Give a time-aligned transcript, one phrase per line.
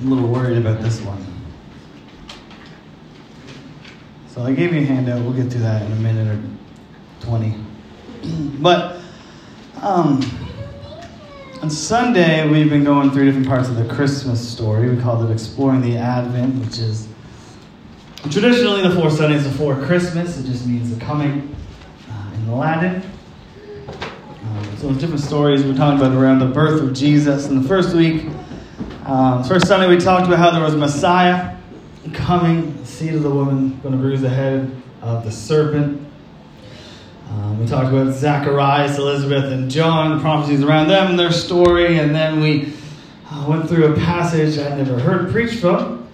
[0.00, 1.22] A little worried about this one.
[4.28, 5.22] So I gave you a handout.
[5.22, 6.40] We'll get to that in a minute or
[7.26, 7.54] 20.
[8.60, 9.00] but
[9.82, 10.22] um,
[11.60, 14.88] on Sunday, we've been going through different parts of the Christmas story.
[14.88, 17.06] We called it Exploring the Advent, which is
[18.30, 20.38] traditionally the four Sundays before Christmas.
[20.38, 21.54] It just means the coming
[22.08, 23.02] uh, in Latin.
[23.88, 27.48] Um, so different stories we're talking about around the birth of Jesus.
[27.48, 28.26] In the first week,
[29.10, 31.56] um, first Sunday, we talked about how there was Messiah
[32.12, 34.70] coming, seed of the woman, going to bruise the head
[35.02, 36.06] of the serpent.
[37.28, 41.98] Um, we talked about Zacharias, Elizabeth, and John, the prophecies around them and their story,
[41.98, 42.72] and then we
[43.28, 46.06] uh, went through a passage I'd never heard preached from,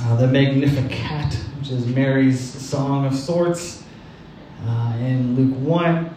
[0.00, 3.84] uh, the Magnificat, which is Mary's song of sorts
[4.66, 6.14] uh, in Luke 1.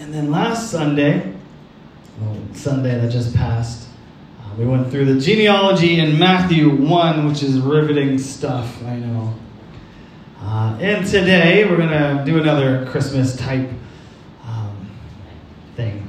[0.00, 1.32] And then last Sunday,
[2.20, 3.87] well, Sunday that just passed,
[4.58, 9.32] we went through the genealogy in Matthew 1, which is riveting stuff, I know.
[10.40, 13.70] Uh, and today we're going to do another Christmas type
[14.44, 14.90] um,
[15.76, 16.08] thing.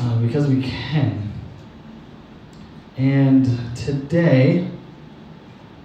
[0.00, 1.32] Uh, because we can.
[2.96, 4.68] And today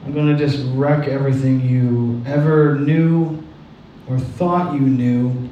[0.04, 3.44] I'm going to just wreck everything you ever knew
[4.10, 5.48] or thought you knew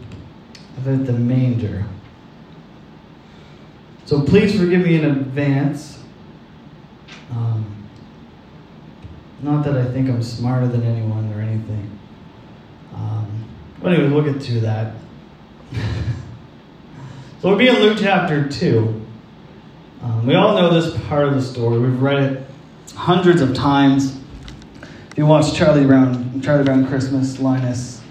[0.79, 1.85] about the manger.
[4.13, 5.97] So please forgive me in advance.
[7.31, 7.65] Um,
[9.41, 11.99] not that I think I'm smarter than anyone or anything.
[12.93, 13.45] Um,
[13.81, 14.93] but anyway, we'll get to that.
[15.71, 15.79] so
[17.41, 19.01] we'll be in Luke chapter 2.
[20.03, 21.79] Um, we all know this part of the story.
[21.79, 22.47] We've read it
[22.93, 24.15] hundreds of times.
[25.09, 28.03] If you watch Charlie Brown, Charlie Brown Christmas, Linus,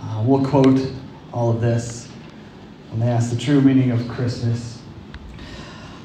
[0.00, 0.90] uh, we'll quote
[1.34, 2.08] all of this
[2.88, 4.79] when they ask the true meaning of Christmas.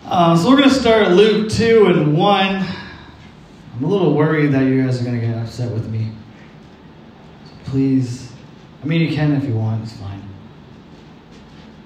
[0.07, 2.45] Uh, so we're going to start Luke 2 and 1.
[2.55, 6.11] I'm a little worried that you guys are going to get upset with me.
[7.47, 8.31] So please,
[8.83, 10.21] I mean, you can if you want, it's fine.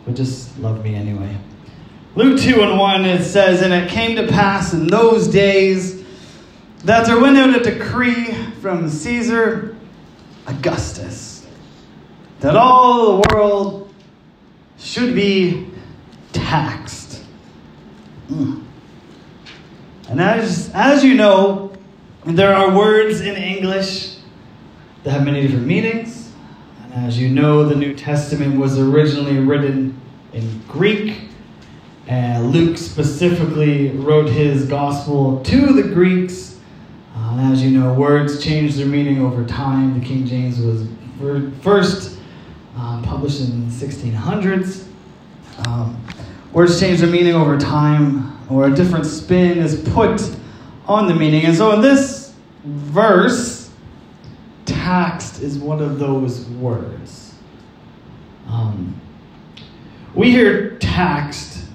[0.03, 1.33] But just love me anyway.
[2.15, 6.03] Luke 2 and 1, it says, And it came to pass in those days
[6.83, 9.77] that there went out a decree from Caesar
[10.45, 11.47] Augustus
[12.41, 13.93] that all the world
[14.77, 15.69] should be
[16.33, 17.08] taxed.
[18.29, 21.71] And as, as you know,
[22.25, 24.17] there are words in English
[25.03, 26.31] that have many different meanings.
[26.83, 29.99] And as you know, the New Testament was originally written
[30.33, 31.29] in Greek.
[32.07, 36.59] And Luke specifically wrote his gospel to the Greeks.
[37.15, 39.99] Uh, and as you know, words change their meaning over time.
[39.99, 40.87] The King James was
[41.61, 42.17] first
[42.75, 44.85] um, published in the 1600s.
[45.67, 46.01] Um,
[46.51, 50.21] words change their meaning over time, or a different spin is put
[50.87, 51.45] on the meaning.
[51.45, 52.33] And so in this
[52.63, 53.71] verse,
[54.65, 57.35] taxed is one of those words.
[58.47, 58.99] Um,
[60.15, 61.65] we hear taxed,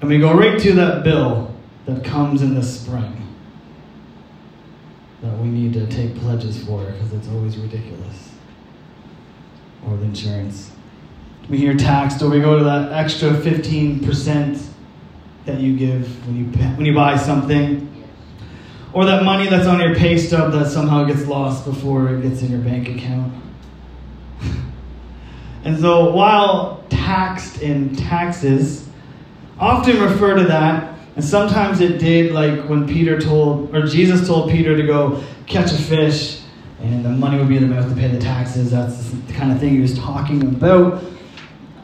[0.00, 1.54] and we go right to that bill
[1.86, 3.16] that comes in the spring
[5.22, 8.30] that we need to take pledges for because it's always ridiculous.
[9.86, 10.72] Or the insurance.
[11.50, 14.66] We hear taxed, or we go to that extra 15%
[15.46, 16.44] that you give when you,
[16.76, 17.90] when you buy something
[18.92, 22.42] or that money that's on your pay stub that somehow gets lost before it gets
[22.42, 23.32] in your bank account.
[25.64, 28.88] and so, while taxed in taxes
[29.58, 34.50] often refer to that, and sometimes it did, like when Peter told, or Jesus told
[34.50, 36.40] Peter to go catch a fish,
[36.80, 38.70] and the money would be in the mouth to pay the taxes.
[38.70, 41.02] That's the kind of thing he was talking about.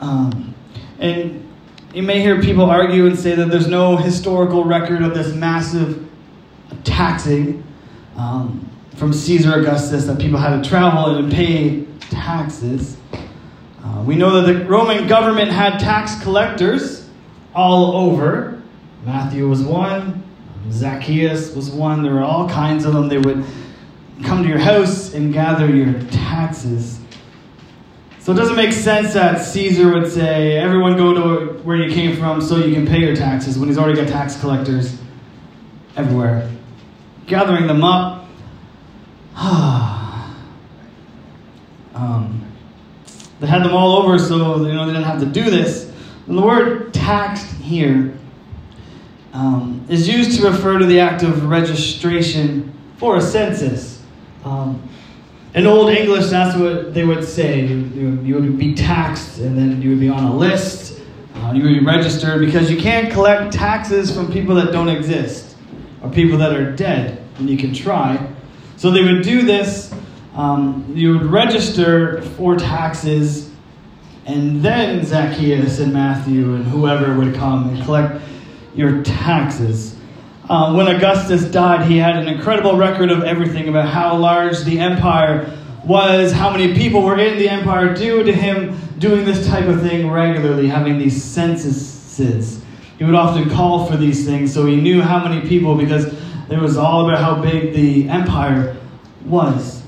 [0.00, 0.54] Um,
[0.98, 1.48] and
[1.94, 6.06] you may hear people argue and say that there's no historical record of this massive
[6.84, 7.64] taxing
[8.16, 12.96] um, from Caesar Augustus that people had to travel and pay taxes.
[13.82, 17.08] Uh, we know that the Roman government had tax collectors
[17.54, 18.62] all over.
[19.04, 20.22] Matthew was one,
[20.70, 22.02] Zacchaeus was one.
[22.02, 23.08] There were all kinds of them.
[23.08, 23.44] They would
[24.24, 26.98] come to your house and gather your taxes.
[28.26, 32.16] So it doesn't make sense that Caesar would say, everyone go to where you came
[32.16, 35.00] from so you can pay your taxes when he's already got tax collectors
[35.96, 36.50] everywhere
[37.28, 38.26] gathering them up.
[41.94, 42.44] um,
[43.38, 45.92] they had them all over, so you know they didn't have to do this.
[46.26, 48.12] And the word taxed here
[49.34, 54.02] um, is used to refer to the act of registration for a census.
[54.44, 54.82] Um,
[55.56, 57.64] in Old English, that's what they would say.
[57.64, 61.00] You, you, would be taxed, and then you would be on a list.
[61.34, 65.56] Uh, you would be registered because you can't collect taxes from people that don't exist
[66.02, 68.22] or people that are dead, and you can try.
[68.76, 69.94] So they would do this.
[70.34, 73.50] Um, you would register for taxes,
[74.26, 78.22] and then Zacchaeus and Matthew and whoever would come and collect
[78.74, 79.95] your taxes.
[80.48, 84.78] Uh, when Augustus died, he had an incredible record of everything about how large the
[84.78, 85.52] empire
[85.84, 89.80] was, how many people were in the empire due to him doing this type of
[89.82, 92.62] thing regularly, having these censuses.
[92.96, 96.06] He would often call for these things, so he knew how many people because
[96.48, 98.76] it was all about how big the empire
[99.24, 99.82] was.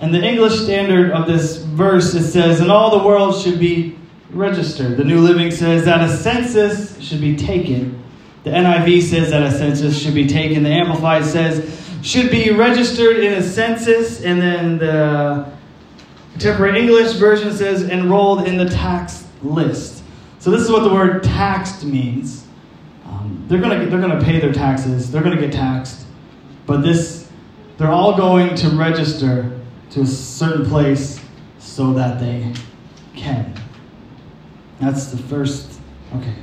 [0.00, 3.96] And the English standard of this verse it says, "And all the world should be
[4.32, 7.96] registered." The New Living says that a census should be taken.
[8.44, 10.62] The NIV says that a census should be taken.
[10.62, 15.50] The Amplified says should be registered in a census, and then the
[16.32, 20.02] Contemporary English version says enrolled in the tax list.
[20.40, 22.46] So this is what the word taxed means.
[23.06, 25.10] Um, they're gonna they're gonna pay their taxes.
[25.10, 26.06] They're gonna get taxed,
[26.66, 27.30] but this
[27.78, 29.58] they're all going to register
[29.90, 31.20] to a certain place
[31.58, 32.52] so that they
[33.16, 33.54] can.
[34.80, 35.80] That's the first.
[36.16, 36.34] Okay.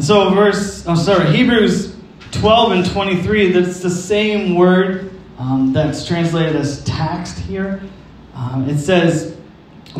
[0.00, 1.94] And so verse I'm sorry Hebrews
[2.30, 3.52] 12 and 23.
[3.52, 7.82] That's the same word um, that's translated as taxed here.
[8.34, 9.36] Um, it says,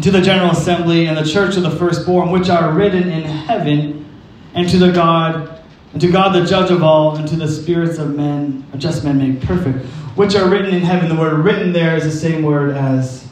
[0.01, 4.07] To the General Assembly and the church of the firstborn, which are written in heaven,
[4.55, 5.63] and to the God,
[5.93, 9.05] and to God the judge of all, and to the spirits of men, of just
[9.05, 9.85] men made perfect,
[10.17, 11.11] which are written in heaven.
[11.11, 13.29] The word written there is the same word as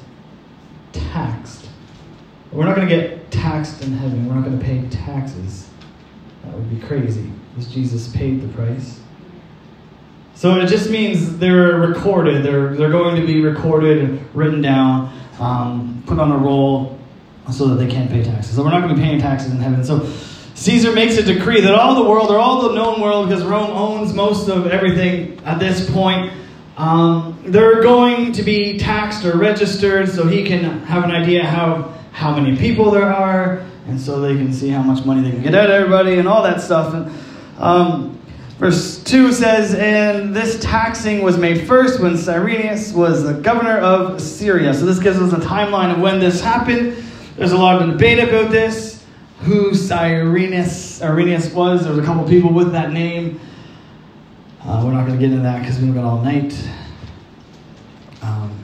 [0.92, 1.66] taxed.
[2.52, 4.28] We're not going to get taxed in heaven.
[4.28, 5.67] We're not going to pay taxes.
[6.48, 9.00] That would be crazy, because Jesus paid the price.
[10.34, 12.42] So it just means they're recorded.
[12.42, 16.98] They're, they're going to be recorded and written down, um, put on a roll
[17.52, 18.56] so that they can't pay taxes.
[18.56, 19.84] So we're not going to be paying taxes in heaven.
[19.84, 20.08] So
[20.54, 23.70] Caesar makes a decree that all the world, or all the known world, because Rome
[23.70, 26.32] owns most of everything at this point,
[26.76, 31.94] um, they're going to be taxed or registered so he can have an idea how,
[32.12, 35.42] how many people there are, and so they can see how much money they can
[35.42, 36.94] get out of everybody and all that stuff.
[36.94, 37.10] And,
[37.58, 38.18] um,
[38.58, 44.20] Verse 2 says, And this taxing was made first when Cyrenius was the governor of
[44.20, 44.74] Syria.
[44.74, 46.96] So this gives us a timeline of when this happened.
[47.36, 49.04] There's a lot of debate about this,
[49.42, 51.84] who Cyrenius, Cyrenius was.
[51.84, 53.40] There was a couple people with that name.
[54.64, 56.52] Uh, we're not going to get into that because we've got all night.
[58.22, 58.58] Um,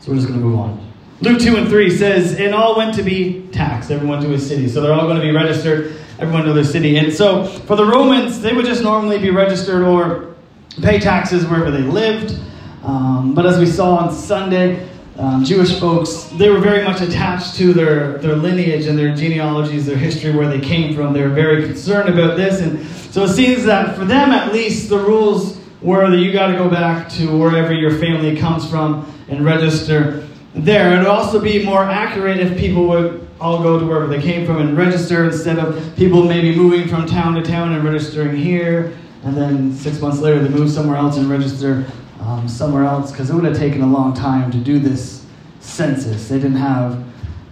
[0.00, 0.87] so we're just going to move on.
[1.20, 4.68] Luke 2 and 3 says, And all went to be taxed, everyone to his city.
[4.68, 6.96] So they're all going to be registered everyone to their city.
[6.96, 10.36] And so for the Romans, they would just normally be registered or
[10.80, 12.38] pay taxes wherever they lived.
[12.84, 17.56] Um, but as we saw on Sunday, um, Jewish folks, they were very much attached
[17.56, 21.12] to their, their lineage and their genealogies, their history, where they came from.
[21.12, 22.60] They were very concerned about this.
[22.60, 26.46] And so it seems that for them, at least, the rules were that you got
[26.46, 30.94] to go back to wherever your family comes from and register there.
[30.94, 34.46] It would also be more accurate if people would all go to wherever they came
[34.46, 38.96] from and register instead of people maybe moving from town to town and registering here,
[39.24, 41.86] and then six months later they move somewhere else and register
[42.20, 45.24] um, somewhere else because it would have taken a long time to do this
[45.60, 46.28] census.
[46.28, 47.04] They didn't have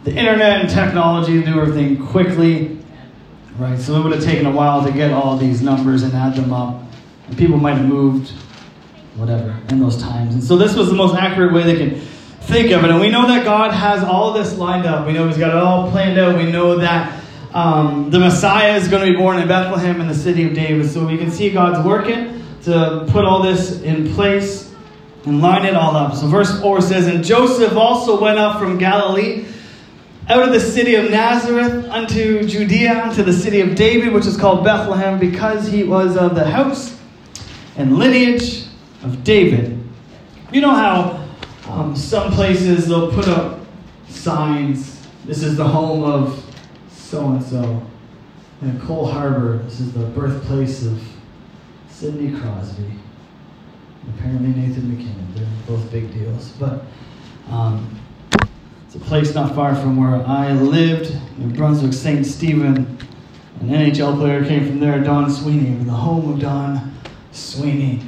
[0.05, 2.79] the internet and technology to do everything quickly,
[3.59, 3.79] right?
[3.79, 6.53] So it would have taken a while to get all these numbers and add them
[6.53, 6.83] up.
[7.29, 8.31] And people might have moved,
[9.17, 10.35] whatever, in those times.
[10.35, 12.03] And so this was the most accurate way they could
[12.47, 12.91] think of it.
[12.91, 15.07] And we know that God has all this lined up.
[15.07, 16.37] We know He's got it all planned out.
[16.37, 17.23] We know that
[17.53, 20.89] um, the Messiah is going to be born in Bethlehem in the city of David.
[20.91, 24.73] So we can see God's working to put all this in place
[25.25, 26.15] and line it all up.
[26.15, 29.47] So verse 4 says, And Joseph also went up from Galilee
[30.29, 34.37] out of the city of Nazareth unto Judea, unto the city of David, which is
[34.37, 36.99] called Bethlehem, because he was of the house
[37.77, 38.67] and lineage
[39.03, 39.83] of David.
[40.53, 41.26] You know how
[41.69, 43.61] um, some places they'll put up
[44.09, 45.07] signs.
[45.25, 46.45] This is the home of
[46.89, 47.83] so and so.
[48.63, 51.03] And Cole Harbor, this is the birthplace of
[51.89, 52.93] Sidney Crosby.
[54.17, 55.35] Apparently Nathan MacKinnon.
[55.35, 56.51] They're both big deals.
[56.61, 56.85] But
[57.51, 57.99] um,
[58.87, 62.25] it's a place not far from where I lived, New Brunswick, St.
[62.25, 62.99] Stephen.
[63.61, 66.95] An NHL player came from there, Don Sweeney, the home of Don
[67.33, 68.03] Sweeney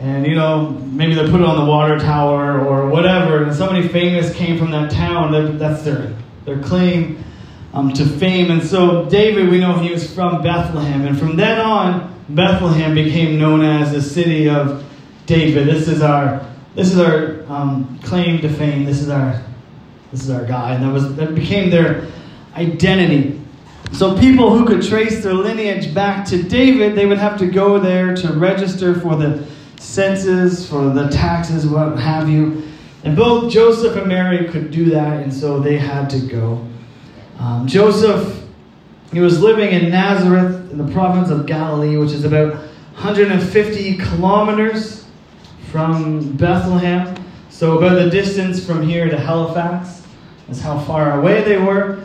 [0.00, 3.86] and you know maybe they put it on the water tower or whatever and somebody
[3.88, 7.22] famous came from that town that's their their claim
[7.72, 8.50] um, to fame.
[8.50, 13.38] And so david we know he was from bethlehem and from then on bethlehem became
[13.38, 14.84] known as the city of
[15.26, 15.66] david.
[15.66, 18.84] This is our this is our um, claim to fame.
[18.84, 19.40] This is our
[20.10, 20.74] this is our guy.
[20.74, 22.08] And that was that became their
[22.56, 23.40] identity.
[23.92, 27.78] So people who could trace their lineage back to David, they would have to go
[27.78, 29.46] there to register for the
[29.84, 32.62] census, for the taxes, what have you.
[33.04, 36.66] And both Joseph and Mary could do that, and so they had to go.
[37.38, 38.42] Um, Joseph,
[39.12, 42.54] he was living in Nazareth in the province of Galilee, which is about
[42.94, 45.06] 150 kilometers
[45.70, 47.14] from Bethlehem.
[47.50, 50.02] So, about the distance from here to Halifax.
[50.48, 52.02] is how far away they were.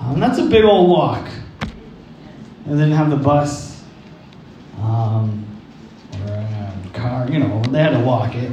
[0.00, 1.28] Um, that's a big old walk.
[2.66, 3.68] They didn't have the bus
[4.80, 5.47] um,
[6.98, 8.52] car, you know, they had to walk it.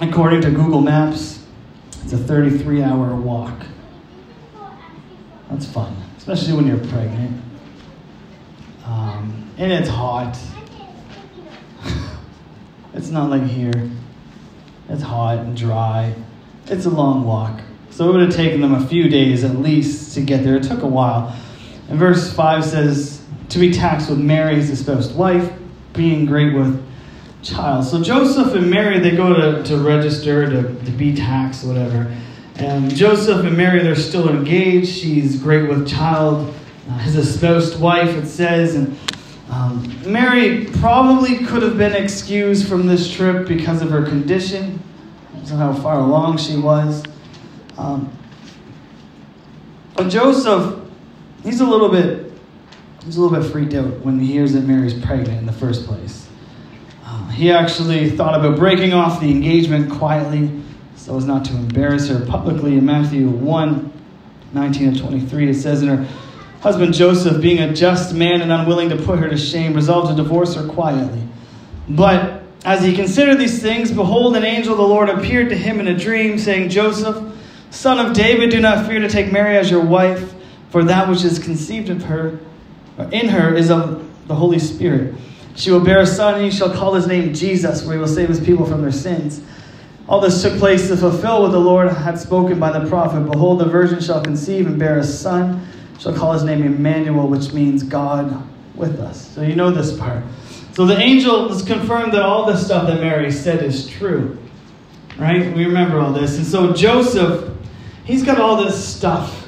[0.00, 1.44] According to Google Maps,
[2.02, 3.54] it's a 33 hour walk.
[5.50, 7.42] That's fun, especially when you're pregnant.
[8.86, 10.38] Um, and it's hot.
[12.94, 13.90] it's not like here.
[14.88, 16.14] It's hot and dry.
[16.66, 17.60] It's a long walk.
[17.90, 20.56] So it would have taken them a few days at least to get there.
[20.56, 21.36] It took a while.
[21.88, 25.52] And verse 5 says, To be taxed with Mary, his espoused wife,
[25.92, 26.82] being great with
[27.42, 27.84] child.
[27.84, 32.14] So Joseph and Mary, they go to, to register to, to be taxed, whatever.
[32.56, 34.88] And Joseph and Mary, they're still engaged.
[34.88, 36.54] She's great with child,
[36.88, 38.74] uh, his espoused wife, it says.
[38.74, 38.98] And
[39.50, 44.82] um, Mary probably could have been excused from this trip because of her condition,
[45.44, 47.02] so how far along she was.
[47.78, 48.12] Um,
[49.96, 50.78] but Joseph,
[51.42, 52.32] he's a little bit,
[53.04, 55.86] he's a little bit freaked out when he hears that Mary's pregnant in the first
[55.86, 56.29] place.
[57.32, 60.50] He actually thought about breaking off the engagement quietly
[60.96, 62.76] so as not to embarrass her publicly.
[62.76, 63.92] In Matthew 1
[64.52, 66.08] 19 and 23, it says, in her
[66.60, 70.16] husband Joseph, being a just man and unwilling to put her to shame, resolved to
[70.22, 71.22] divorce her quietly.
[71.88, 75.80] But as he considered these things, behold, an angel of the Lord appeared to him
[75.80, 77.34] in a dream, saying, Joseph,
[77.70, 80.34] son of David, do not fear to take Mary as your wife,
[80.70, 82.38] for that which is conceived of her,
[83.10, 85.14] in her, is of the Holy Spirit.
[85.60, 88.08] She will bear a son, and he shall call his name Jesus, for he will
[88.08, 89.42] save his people from their sins.
[90.08, 93.30] All this took place to fulfill what the Lord had spoken by the prophet.
[93.30, 97.52] Behold, the virgin shall conceive and bear a son, shall call his name Emmanuel, which
[97.52, 98.42] means God
[98.74, 99.34] with us.
[99.34, 100.24] So you know this part.
[100.72, 104.38] So the angel has confirmed that all the stuff that Mary said is true.
[105.18, 105.54] Right?
[105.54, 106.38] We remember all this.
[106.38, 107.54] And so Joseph,
[108.04, 109.46] he's got all this stuff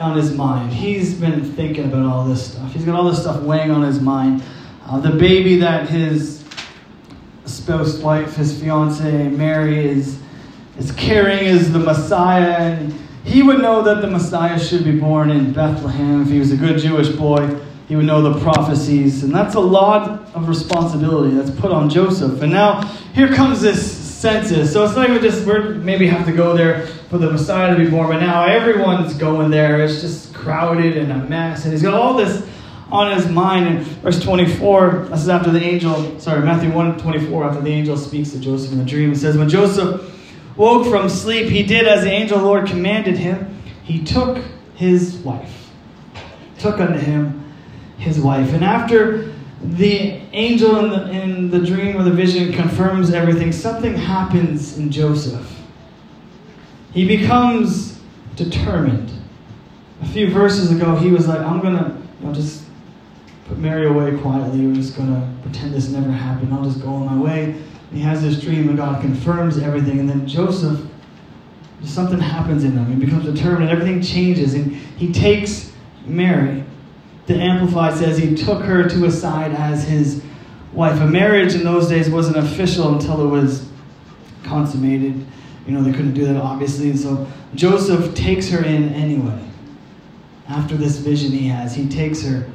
[0.00, 0.72] on his mind.
[0.72, 2.72] He's been thinking about all this stuff.
[2.72, 4.42] He's got all this stuff weighing on his mind.
[4.88, 6.44] Uh, the baby that his
[7.44, 10.20] spouse wife, his fiance Mary is
[10.78, 12.92] is carrying is the Messiah, and
[13.24, 16.22] he would know that the Messiah should be born in Bethlehem.
[16.22, 19.60] If he was a good Jewish boy, he would know the prophecies, and that's a
[19.60, 22.40] lot of responsibility that's put on Joseph.
[22.42, 24.72] And now here comes this census.
[24.72, 27.84] So it's not even just we maybe have to go there for the Messiah to
[27.84, 29.84] be born, but now everyone's going there.
[29.84, 32.46] It's just crowded and a mess, and he's got all this
[32.90, 33.66] on his mind.
[33.66, 37.96] In verse 24, this is after the angel, sorry, Matthew 1 24, after the angel
[37.96, 39.12] speaks to Joseph in the dream.
[39.12, 40.12] It says, When Joseph
[40.56, 43.62] woke from sleep, he did as the angel the Lord commanded him.
[43.82, 44.42] He took
[44.74, 45.70] his wife,
[46.58, 47.52] took unto him
[47.98, 48.52] his wife.
[48.52, 53.94] And after the angel in the, in the dream or the vision confirms everything, something
[53.94, 55.52] happens in Joseph.
[56.92, 57.98] He becomes
[58.36, 59.10] determined.
[60.02, 62.65] A few verses ago, he was like, I'm going to you know, just
[63.46, 64.66] put Mary away quietly.
[64.66, 66.52] We're just going to pretend this never happened.
[66.52, 67.62] I'll just go on my way.
[67.92, 70.00] He has this dream, and God confirms everything.
[70.00, 70.80] And then Joseph,
[71.84, 72.86] something happens in him.
[72.86, 74.54] He becomes determined, everything changes.
[74.54, 75.72] And he takes
[76.04, 76.64] Mary.
[77.26, 80.22] The Amplified says he took her to his side as his
[80.72, 81.00] wife.
[81.00, 83.68] A marriage in those days wasn't official until it was
[84.44, 85.24] consummated.
[85.66, 86.90] You know, they couldn't do that, obviously.
[86.90, 89.42] And so Joseph takes her in anyway.
[90.48, 92.48] After this vision he has, he takes her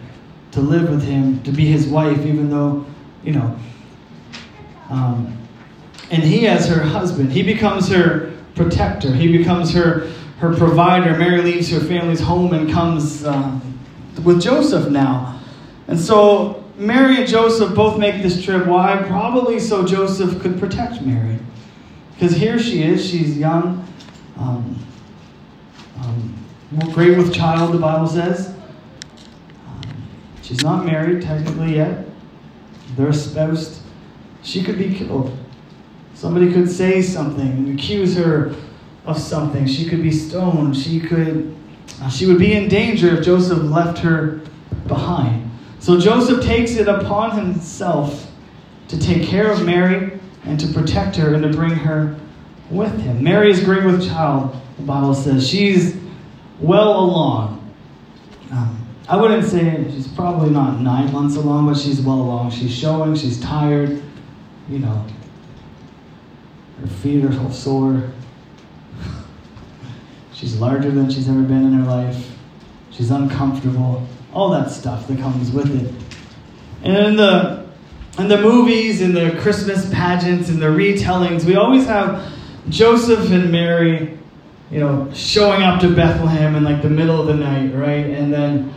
[0.52, 2.86] to live with him, to be his wife, even though,
[3.24, 3.58] you know.
[4.90, 5.38] Um,
[6.10, 9.14] and he, as her husband, he becomes her protector.
[9.14, 11.16] He becomes her her provider.
[11.18, 13.80] Mary leaves her family's home and comes um,
[14.24, 15.40] with Joseph now.
[15.88, 18.66] And so Mary and Joseph both make this trip.
[18.66, 18.98] Why?
[19.08, 21.38] Probably so Joseph could protect Mary.
[22.14, 23.86] Because here she is, she's young,
[24.38, 24.76] um,
[26.00, 26.36] um,
[26.92, 28.51] great with child, the Bible says.
[30.52, 32.06] She's not married technically yet.
[32.98, 33.84] They're espoused.
[34.44, 35.38] She could be killed.
[36.14, 38.54] Somebody could say something and accuse her
[39.06, 39.66] of something.
[39.66, 40.76] She could be stoned.
[40.76, 41.56] She could
[42.02, 44.42] uh, she would be in danger if Joseph left her
[44.88, 45.50] behind.
[45.80, 48.30] So Joseph takes it upon himself
[48.90, 52.20] to take care of Mary and to protect her and to bring her
[52.70, 53.24] with him.
[53.24, 55.48] Mary is great with child, the Bible says.
[55.48, 55.96] She's
[56.60, 57.61] well along.
[59.12, 62.52] I wouldn't say she's probably not nine months along, but she's well along.
[62.52, 64.02] She's showing, she's tired,
[64.70, 65.06] you know.
[66.80, 68.10] Her feet are all sore.
[70.34, 72.36] She's larger than she's ever been in her life.
[72.90, 74.08] She's uncomfortable.
[74.34, 75.94] All that stuff that comes with it.
[76.84, 77.70] And in the
[78.18, 82.34] in the movies, in the Christmas pageants, in the retellings, we always have
[82.70, 84.18] Joseph and Mary,
[84.72, 88.06] you know, showing up to Bethlehem in like the middle of the night, right?
[88.08, 88.74] And then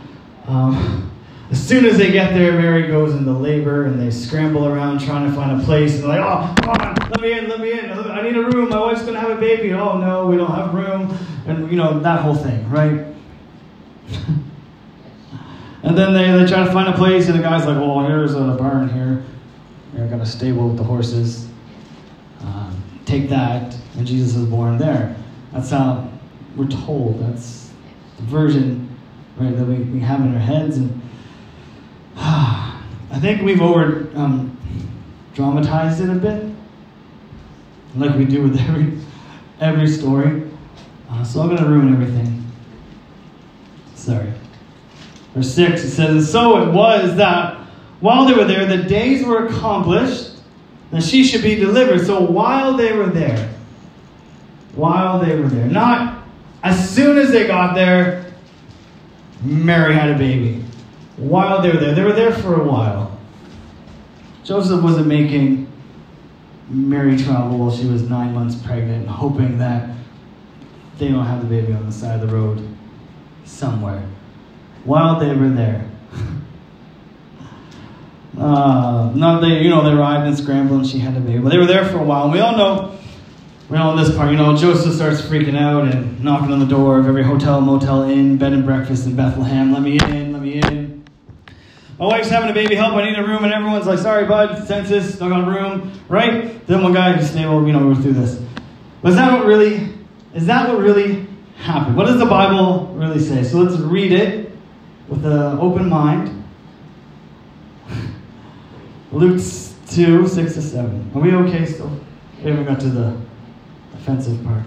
[0.47, 1.11] um,
[1.51, 5.29] as soon as they get there, Mary goes into labor and they scramble around trying
[5.29, 5.95] to find a place.
[5.95, 7.91] And they're like, oh, come on, let me in, let me in.
[7.91, 8.69] I need a room.
[8.69, 9.71] My wife's going to have a baby.
[9.73, 11.15] Oh, no, we don't have room.
[11.45, 12.89] And, you know, that whole thing, right?
[15.83, 18.33] and then they, they try to find a place, and the guy's like, well, here's
[18.33, 19.23] a barn here.
[19.95, 21.47] I got a stable with the horses.
[22.41, 23.77] Um, take that.
[23.97, 25.15] And Jesus is born there.
[25.53, 26.11] That's how
[26.55, 27.21] we're told.
[27.21, 27.71] That's
[28.17, 28.84] the version
[29.37, 30.77] right, that we, we have in our heads.
[30.77, 31.01] And
[32.17, 34.57] I think we've over um,
[35.33, 36.51] dramatized it a bit,
[37.95, 38.99] like we do with every,
[39.59, 40.49] every story.
[41.09, 42.45] Uh, so I'm going to ruin everything.
[43.95, 44.31] Sorry.
[45.33, 47.57] Verse 6, it says, And so it was that
[47.99, 50.31] while they were there, the days were accomplished
[50.91, 52.05] that she should be delivered.
[52.05, 53.53] So while they were there,
[54.75, 56.23] while they were there, not
[56.63, 58.24] as soon as they got there,
[59.45, 60.63] Mary had a baby.
[61.17, 63.17] While they were there, they were there for a while.
[64.43, 65.71] Joseph wasn't making
[66.69, 69.95] Mary travel while she was nine months pregnant, hoping that
[70.97, 72.67] they don't have the baby on the side of the road
[73.43, 74.03] somewhere.
[74.83, 75.89] While they were there,
[78.37, 81.39] uh, not they, you know, they arrived and scrambled and she had a baby.
[81.39, 82.25] But they were there for a while.
[82.25, 82.94] And we all know,
[83.75, 86.97] we all this part, you know, Joseph starts freaking out and knocking on the door
[86.97, 89.73] of every hotel, motel, inn, bed and breakfast in Bethlehem.
[89.73, 91.03] Let me in, let me in.
[91.99, 93.43] My wife's having a baby, help, I need a room.
[93.43, 96.65] And everyone's like, sorry, bud, census, don't got a room, right?
[96.67, 98.41] Then one guy just well, you know, we're through this.
[99.01, 99.93] But is that what really,
[100.33, 101.97] is that what really happened?
[101.97, 103.43] What does the Bible really say?
[103.43, 104.53] So let's read it
[105.09, 106.45] with an open mind.
[109.11, 109.41] Luke
[109.89, 111.11] 2, 6 to 7.
[111.13, 111.91] Are we okay still?
[112.41, 113.24] We haven't got to the
[114.05, 114.63] offensive part.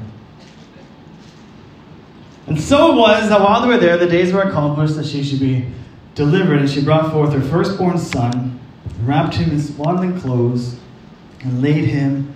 [2.48, 5.22] And so it was that while they were there, the days were accomplished that she
[5.22, 5.66] should be
[6.14, 8.58] delivered, and she brought forth her firstborn son,
[9.02, 10.80] wrapped him in swaddling clothes,
[11.44, 12.34] and laid him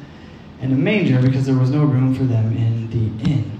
[0.60, 3.58] in a manger because there was no room for them in the inn.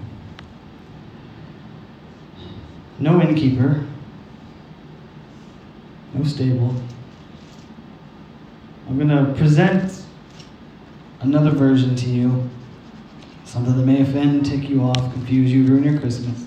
[3.00, 3.84] No innkeeper,
[6.14, 6.76] no stable,
[8.88, 10.04] I'm going to present
[11.20, 12.48] another version to you,
[13.52, 16.42] something that may offend, tick you off, confuse you, ruin your Christmas.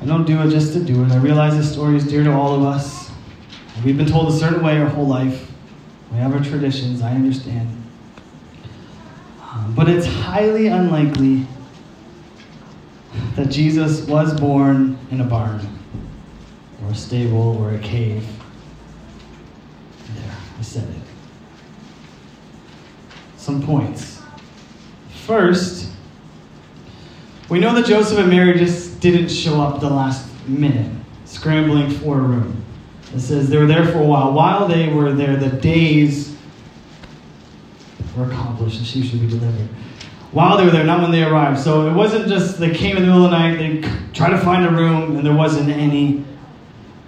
[0.00, 1.10] I don't do it just to do it.
[1.10, 3.10] I realize this story is dear to all of us.
[3.84, 5.50] We've been told a certain way our whole life.
[6.12, 7.68] We have our traditions, I understand.
[9.42, 11.44] Um, but it's highly unlikely
[13.34, 15.60] that Jesus was born in a barn,
[16.84, 18.24] or a stable, or a cave.
[20.14, 21.02] There, I said it
[23.36, 24.19] some points.
[25.30, 25.88] First,
[27.48, 30.92] we know that Joseph and Mary just didn't show up the last minute,
[31.24, 32.64] scrambling for a room.
[33.14, 34.32] It says they were there for a while.
[34.32, 36.34] While they were there, the days
[38.16, 39.68] were accomplished and she should be delivered.
[40.32, 41.60] While they were there, not when they arrived.
[41.60, 44.38] So it wasn't just they came in the middle of the night, they tried to
[44.38, 46.24] find a room, and there wasn't any.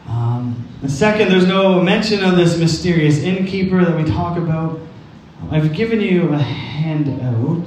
[0.07, 4.79] Um, second, there's no mention of this mysterious innkeeper that we talk about.
[5.51, 7.67] I've given you a handout.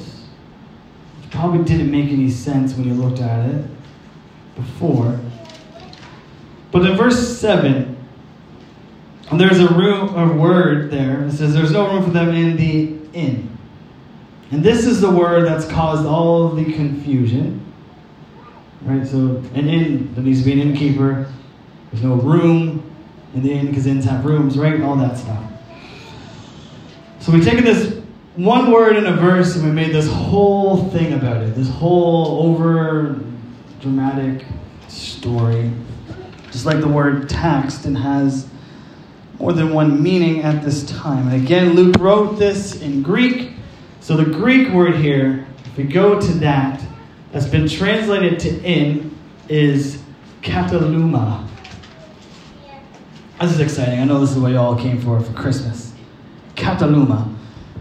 [1.35, 3.65] Probably didn't make any sense when you looked at it
[4.55, 5.19] before.
[6.71, 7.95] But in verse 7,
[9.33, 11.25] there's a, room, a word there.
[11.25, 13.57] It says, There's no room for them in the inn.
[14.51, 17.61] And this is the word that's caused all the confusion.
[18.83, 19.05] Right?
[19.05, 21.29] So, an inn, there needs to be an innkeeper.
[21.91, 22.89] There's no room
[23.33, 24.81] in the inn because inns have rooms, right?
[24.81, 25.43] All that stuff.
[27.19, 27.94] So we've taken this
[28.35, 32.47] one word in a verse and we made this whole thing about it, this whole
[32.47, 33.19] over
[33.79, 34.45] dramatic
[34.87, 35.71] story.
[36.51, 38.47] Just like the word taxed and has
[39.39, 41.27] more than one meaning at this time.
[41.27, 43.51] And again, Luke wrote this in Greek.
[43.99, 46.81] So the Greek word here, if we go to that,
[47.31, 49.17] that's been translated to in,
[49.49, 50.01] is
[50.41, 51.45] kataluma.
[53.41, 53.99] This is exciting.
[53.99, 55.93] I know this is what you all came for for Christmas
[56.55, 57.35] kataluma.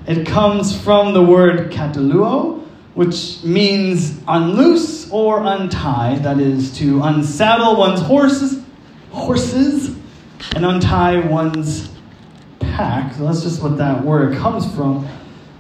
[0.07, 7.77] It comes from the word kataluo, which means unloose or untie, that is, to unsaddle
[7.77, 8.63] one's horses,
[9.11, 9.97] horses
[10.55, 11.89] and untie one's
[12.61, 13.15] pack.
[13.15, 15.09] So that's just what that word comes from.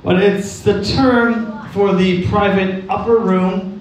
[0.02, 3.80] But it's the term for the private upper room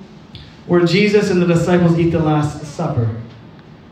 [0.66, 3.10] where Jesus and the disciples eat the Last Supper.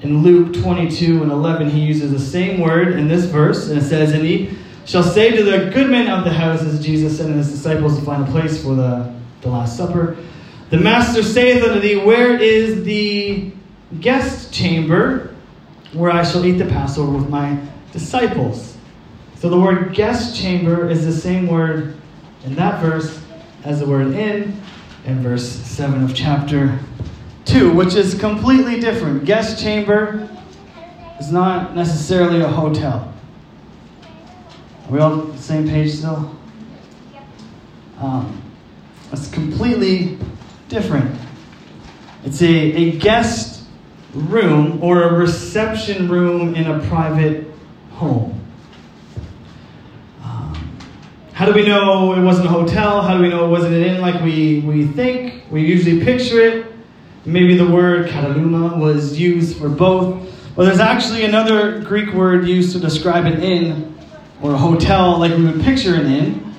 [0.02, 3.84] In Luke 22 and 11, he uses the same word in this verse, and it
[3.84, 7.36] says, And he shall say to the goodman of the house, as Jesus said and
[7.36, 10.18] his disciples to find a place for the, the Last Supper,
[10.70, 13.52] The Master saith unto thee, Where is the
[14.00, 15.36] guest chamber
[15.94, 17.60] where I shall eat the Passover with my
[17.92, 18.78] disciples?
[19.36, 21.96] So the word guest chamber is the same word
[22.46, 23.22] in that verse
[23.64, 24.62] as the word in
[25.06, 26.80] in verse 7 of chapter
[27.46, 29.26] 2, which is completely different.
[29.26, 30.30] Guest chamber
[31.20, 33.12] is not necessarily a hotel.
[34.86, 36.36] Are we all on the same page still?
[38.00, 38.42] Um,
[39.12, 40.18] it's completely
[40.70, 41.16] different.
[42.24, 43.64] It's a, a guest
[44.14, 47.48] room or a reception room in a private
[47.92, 48.44] home.
[50.24, 50.78] Um,
[51.34, 53.02] how do we know it wasn't a hotel?
[53.02, 55.44] How do we know it wasn't an inn like we, we think?
[55.52, 56.68] We usually picture it.
[57.26, 60.28] Maybe the word kataluma was used for both.
[60.56, 63.91] Well, there's actually another Greek word used to describe an inn
[64.42, 66.54] or a hotel like we would picture an inn.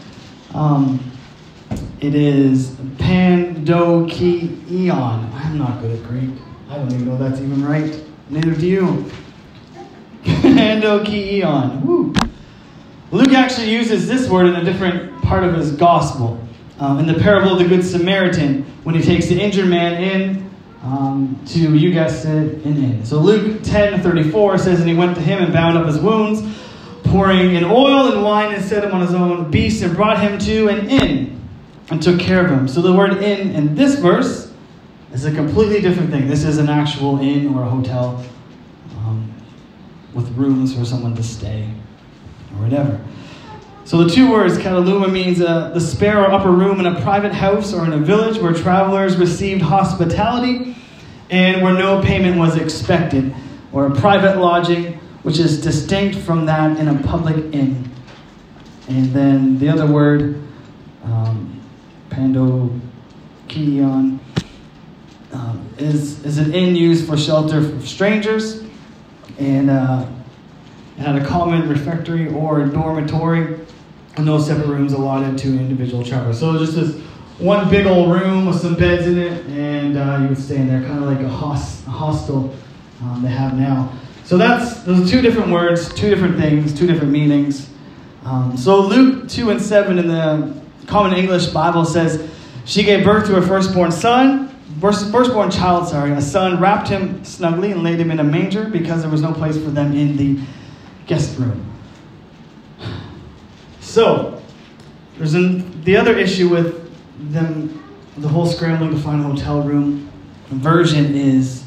[0.55, 1.01] Um,
[2.01, 4.91] it is pandokion.
[5.35, 6.31] I'm not good at Greek.
[6.69, 8.05] I don't even know if that's even right.
[8.31, 9.11] Neither do you.
[10.25, 11.83] pandokion.
[11.83, 12.13] Woo.
[13.11, 16.39] Luke actually uses this word in a different part of his gospel.
[16.79, 20.51] Um, in the parable of the Good Samaritan, when he takes the injured man in
[20.83, 23.05] um, to, you guessed it, an inn.
[23.05, 26.41] So Luke 10 34 says, And he went to him and bound up his wounds,
[27.13, 30.39] pouring in oil and wine, and set him on his own beast, and brought him
[30.39, 31.41] to an inn,
[31.91, 32.67] and took care of him.
[32.67, 34.51] So the word inn in this verse
[35.13, 36.27] is a completely different thing.
[36.27, 38.25] This is an actual inn or a hotel
[38.97, 39.31] um,
[40.15, 41.69] with rooms for someone to stay
[42.55, 42.99] or whatever.
[43.85, 47.35] So the two words, kataluma, means uh, the spare or upper room in a private
[47.35, 50.77] house or in a village where travelers received hospitality
[51.29, 53.35] and where no payment was expected,
[53.73, 57.89] or a private lodging, which is distinct from that in a public inn.
[58.89, 60.43] And then the other word,
[61.05, 61.61] um,
[62.11, 64.19] pandokion,
[65.33, 68.65] um, is, is an inn used for shelter for strangers.
[69.39, 70.07] And uh,
[70.99, 73.61] it had a common refectory or dormitory,
[74.17, 76.39] and those separate rooms allotted to individual travelers.
[76.39, 77.01] So just this
[77.39, 80.69] one big old room with some beds in it, and uh, you would stay in
[80.69, 82.55] there, kind of like a, host, a hostel
[83.03, 83.91] um, they have now.
[84.25, 87.69] So that's those two different words, two different things, two different meanings.
[88.25, 90.55] Um, so Luke 2 and 7 in the
[90.87, 92.31] Common English Bible says,
[92.65, 94.49] She gave birth to her firstborn son,
[94.81, 99.03] firstborn child, sorry, a son, wrapped him snugly and laid him in a manger because
[99.03, 100.41] there was no place for them in the
[101.07, 101.69] guest room.
[103.81, 104.41] So,
[105.19, 106.91] there's an, the other issue with
[107.33, 107.83] them,
[108.17, 110.11] the whole scrambling to find a hotel room
[110.49, 111.62] version is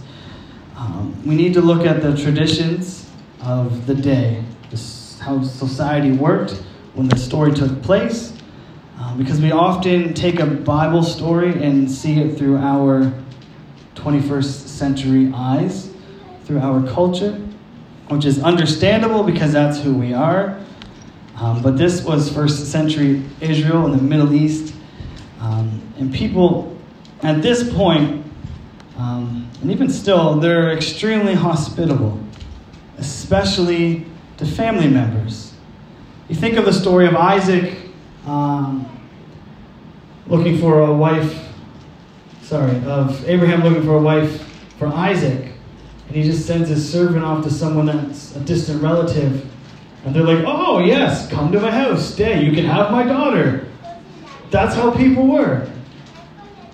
[0.96, 3.10] um, we need to look at the traditions
[3.42, 8.34] of the day, this, how society worked when the story took place,
[8.98, 13.12] uh, because we often take a Bible story and see it through our
[13.96, 15.92] 21st century eyes,
[16.46, 17.34] through our culture,
[18.08, 20.58] which is understandable because that's who we are.
[21.36, 24.74] Um, but this was first century Israel in the Middle East.
[25.42, 26.78] Um, and people
[27.22, 28.25] at this point,
[28.98, 32.20] um, and even still, they're extremely hospitable,
[32.98, 34.06] especially
[34.38, 35.54] to family members.
[36.30, 37.78] You think of the story of Isaac
[38.26, 38.90] um,
[40.28, 41.48] looking for a wife,
[42.42, 44.42] sorry, of Abraham looking for a wife
[44.80, 45.52] for Isaac.
[46.08, 49.46] And he just sends his servant off to someone that's a distant relative.
[50.06, 53.68] And they're like, oh, yes, come to my house, stay, you can have my daughter.
[54.52, 55.70] That's how people were.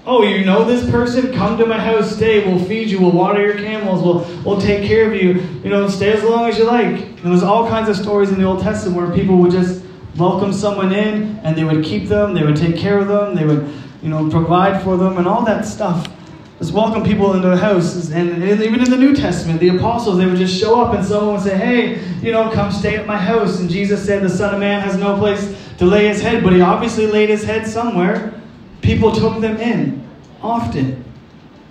[0.04, 1.32] Oh, you know this person?
[1.32, 2.44] Come to my house, stay.
[2.44, 3.00] We'll feed you.
[3.00, 4.02] We'll water your camels.
[4.02, 5.42] We'll, we'll take care of you.
[5.64, 7.02] You know, stay as long as you like.
[7.02, 9.84] And there's all kinds of stories in the Old Testament where people would just
[10.18, 13.46] welcome someone in and they would keep them, they would take care of them, they
[13.46, 16.08] would, you know, provide for them and all that stuff.
[16.58, 18.10] Just welcome people into the house.
[18.10, 21.36] And even in the New Testament, the apostles, they would just show up and someone
[21.36, 23.60] would say, Hey, you know, come stay at my house.
[23.60, 26.54] And Jesus said, The Son of Man has no place to lay his head, but
[26.54, 28.41] he obviously laid his head somewhere.
[28.82, 30.08] People took them in
[30.42, 31.04] often.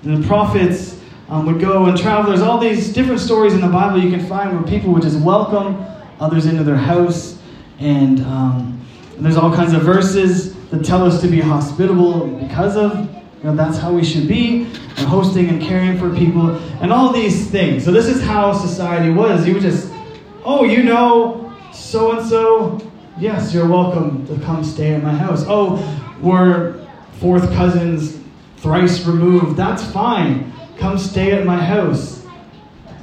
[0.02, 2.30] And the prophets um, would go and travel.
[2.30, 5.20] There's all these different stories in the Bible you can find where people would just
[5.20, 5.84] welcome
[6.18, 7.38] others into their house.
[7.78, 8.80] And, um,
[9.16, 13.08] and there's all kinds of verses that tell us to be hospitable because of
[13.42, 14.64] You know, that's how we should be,
[14.96, 16.50] and hosting and caring for people,
[16.82, 17.82] and all these things.
[17.84, 19.46] So this is how society was.
[19.46, 19.90] You would just,
[20.44, 22.78] oh, you know, so and so.
[23.18, 25.44] Yes, you're welcome to come stay at my house.
[25.48, 25.80] Oh,
[26.20, 26.86] we're
[27.20, 28.18] fourth cousins,
[28.56, 29.56] thrice removed.
[29.56, 30.52] That's fine.
[30.78, 32.24] Come stay at my house.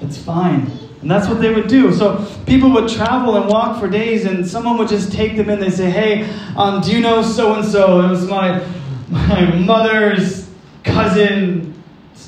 [0.01, 0.71] It's fine.
[1.01, 1.93] And that's what they would do.
[1.93, 5.60] So people would travel and walk for days, and someone would just take them in.
[5.60, 8.01] They say, "Hey, um, do you know so and so?
[8.01, 8.63] It was my
[9.10, 10.49] my mother's
[10.84, 11.82] cousin,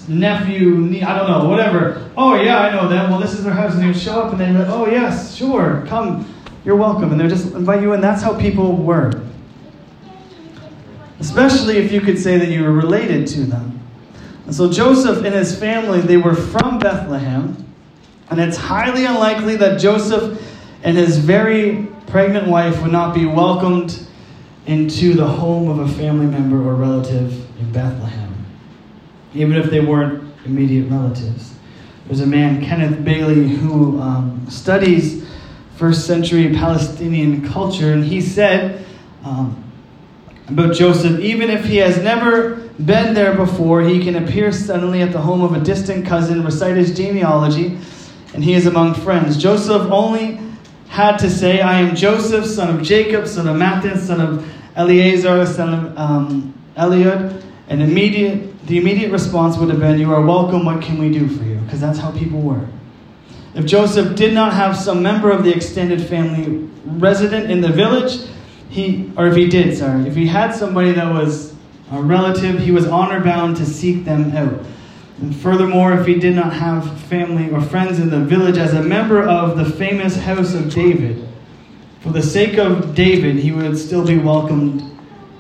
[0.07, 2.09] nephew, I don't know, whatever.
[2.15, 3.09] Oh yeah, I know them.
[3.09, 4.85] Well, this is their house, and they would show up, and they'd be like, "Oh
[4.85, 6.31] yes, sure, come,
[6.63, 8.01] you're welcome," and they'd just invite you in.
[8.01, 9.11] That's how people were.
[11.19, 13.79] Especially if you could say that you were related to them.
[14.45, 17.65] And so Joseph and his family, they were from Bethlehem.
[18.29, 20.41] And it's highly unlikely that Joseph
[20.83, 24.01] and his very pregnant wife would not be welcomed
[24.65, 28.45] into the home of a family member or relative in Bethlehem,
[29.33, 31.55] even if they weren't immediate relatives.
[32.05, 35.27] There's a man, Kenneth Bailey, who um, studies
[35.75, 38.85] first century Palestinian culture, and he said
[39.23, 39.68] um,
[40.49, 45.11] about Joseph even if he has never been there before, he can appear suddenly at
[45.11, 47.77] the home of a distant cousin, recite his genealogy
[48.33, 49.37] and he is among friends.
[49.37, 50.39] Joseph only
[50.87, 55.45] had to say, I am Joseph, son of Jacob, son of Matthias, son of Eleazar,
[55.45, 57.43] son of um, Eliud.
[57.67, 61.27] And immediate, the immediate response would have been, You are welcome, what can we do
[61.27, 61.57] for you?
[61.57, 62.67] Because that's how people were.
[63.53, 68.27] If Joseph did not have some member of the extended family resident in the village,
[68.69, 71.55] he, or if he did, sorry, if he had somebody that was
[71.91, 74.63] a relative, he was honor bound to seek them out.
[75.19, 78.81] And furthermore, if he did not have family or friends in the village as a
[78.81, 81.27] member of the famous house of David,
[81.99, 84.83] for the sake of David, he would still be welcomed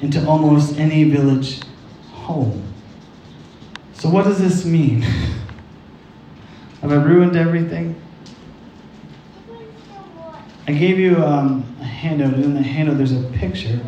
[0.01, 1.61] into almost any village
[2.11, 2.63] home.
[3.93, 5.01] So, what does this mean?
[6.81, 8.01] Have I ruined everything?
[10.69, 13.81] I gave you um, a handout, and in the handout, there's a picture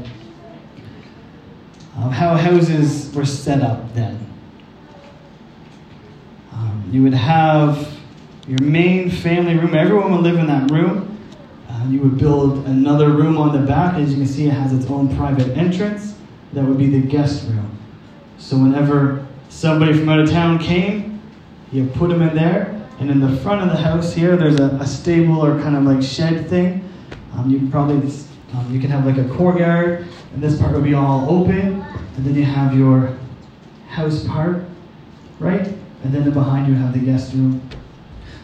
[1.97, 4.31] of how houses were set up then
[6.91, 7.97] you would have
[8.47, 9.73] your main family room.
[9.73, 11.17] Everyone would live in that room.
[11.69, 13.95] Uh, you would build another room on the back.
[13.95, 16.15] As you can see, it has its own private entrance.
[16.51, 17.77] That would be the guest room.
[18.37, 21.21] So whenever somebody from out of town came,
[21.71, 22.80] you put them in there.
[23.01, 25.81] And in the front of the house here, there's a, a stable or kind of
[25.85, 26.87] like shed thing.
[27.33, 27.95] Um, you probably
[28.53, 31.81] um, you can have like a courtyard, and this part would be all open.
[31.81, 33.17] And then you have your
[33.89, 34.65] house part,
[35.39, 35.65] right?
[36.03, 37.67] And then behind you have the guest room.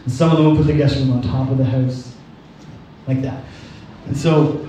[0.04, 2.12] And some of them will put the guest room on top of the house,
[3.06, 3.44] like that.
[4.06, 4.68] And so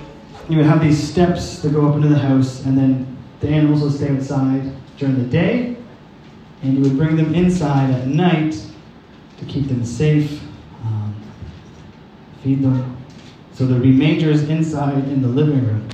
[0.49, 3.81] you would have these steps that go up into the house, and then the animals
[3.81, 5.77] would stay outside during the day,
[6.61, 8.67] and you would bring them inside at night
[9.39, 10.41] to keep them safe,
[10.83, 11.15] um,
[12.43, 12.97] feed them.
[13.53, 15.87] So there'd be mangers inside in the living room.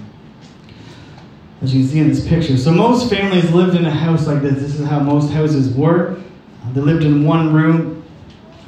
[1.62, 2.58] As you can see in this picture.
[2.58, 4.55] So most families lived in a house like this.
[4.55, 6.17] This is how most houses were.
[6.73, 8.03] They lived in one room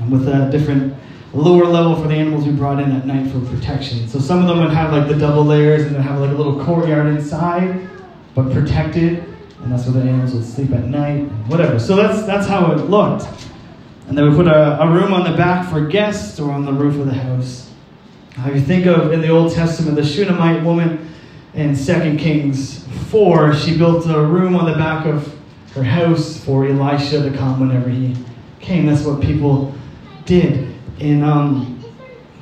[0.09, 0.95] with a different
[1.33, 4.07] lower level for the animals we brought in at night for protection.
[4.07, 6.35] So some of them would have like the double layers and they'd have like a
[6.35, 7.87] little courtyard inside,
[8.33, 9.23] but protected,
[9.61, 11.79] and that's where the animals would sleep at night, whatever.
[11.79, 13.27] So that's that's how it looked.
[14.07, 16.71] And they would put a, a room on the back for guests or on the
[16.71, 17.69] roof of the house.
[18.37, 21.09] If you think of in the Old Testament, the Shunammite woman
[21.53, 25.35] in 2 Kings 4, she built a room on the back of
[25.73, 28.15] her house for Elisha to come whenever he
[28.59, 28.85] came.
[28.85, 29.73] That's what people
[30.25, 30.73] did.
[30.99, 31.83] And, um,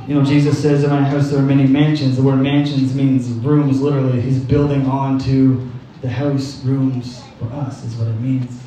[0.07, 2.17] you know, Jesus says, In my house there are many mansions.
[2.17, 4.21] The word mansions means rooms, literally.
[4.21, 5.67] He's building onto
[6.01, 8.64] the house rooms for us, is what it means.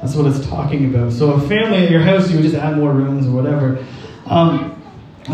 [0.00, 1.12] That's what it's talking about.
[1.12, 3.84] So, a family at your house, you would just add more rooms or whatever.
[4.26, 4.80] Um,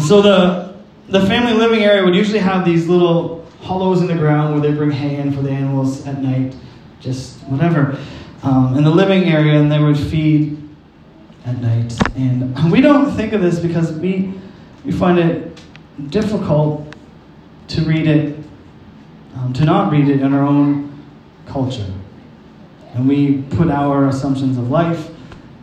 [0.00, 0.74] so, the,
[1.08, 4.76] the family living area would usually have these little hollows in the ground where they
[4.76, 6.56] bring hay in for the animals at night,
[7.00, 7.98] just whatever
[8.44, 10.58] um, in the living area and they would feed
[11.46, 11.94] at night.
[12.16, 14.34] And we don't think of this because we,
[14.84, 15.60] we find it
[16.10, 16.94] difficult
[17.68, 18.38] to read it,
[19.36, 20.92] um, to not read it in our own
[21.46, 21.90] culture.
[22.94, 25.10] And we put our assumptions of life